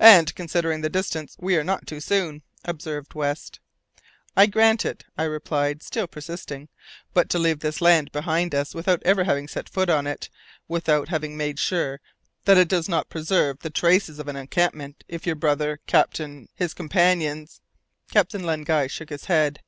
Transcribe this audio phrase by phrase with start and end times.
[0.00, 3.60] "And, considering the distance, we are not too soon," observed West.
[4.34, 6.70] "I grant it," I replied, still persisting.
[7.12, 10.30] "But, to leave this land behind us without ever having set foot on it,
[10.68, 12.00] without having made sure
[12.46, 16.72] that it does not preserve the traces of an encampment, if your brother, captain his
[16.72, 17.60] companions"
[18.10, 19.60] Captain Len Guy shook his head.